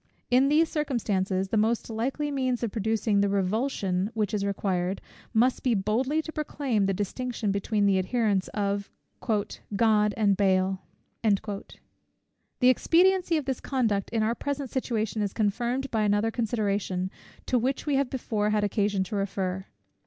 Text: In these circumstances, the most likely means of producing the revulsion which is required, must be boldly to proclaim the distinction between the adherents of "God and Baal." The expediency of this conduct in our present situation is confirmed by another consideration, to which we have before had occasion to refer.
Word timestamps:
In 0.31 0.49
these 0.49 0.67
circumstances, 0.67 1.49
the 1.49 1.57
most 1.57 1.87
likely 1.87 2.31
means 2.31 2.63
of 2.63 2.71
producing 2.71 3.21
the 3.21 3.29
revulsion 3.29 4.09
which 4.15 4.33
is 4.33 4.43
required, 4.43 4.99
must 5.31 5.61
be 5.61 5.75
boldly 5.75 6.23
to 6.23 6.31
proclaim 6.31 6.87
the 6.87 6.91
distinction 6.95 7.51
between 7.51 7.85
the 7.85 7.99
adherents 7.99 8.47
of 8.47 8.89
"God 9.23 10.13
and 10.17 10.35
Baal." 10.35 10.81
The 11.21 12.67
expediency 12.69 13.37
of 13.37 13.45
this 13.45 13.59
conduct 13.59 14.09
in 14.09 14.23
our 14.23 14.33
present 14.33 14.71
situation 14.71 15.21
is 15.21 15.33
confirmed 15.33 15.91
by 15.91 16.01
another 16.01 16.31
consideration, 16.31 17.11
to 17.45 17.59
which 17.59 17.85
we 17.85 17.93
have 17.97 18.09
before 18.09 18.49
had 18.49 18.63
occasion 18.63 19.03
to 19.03 19.15
refer. 19.15 19.67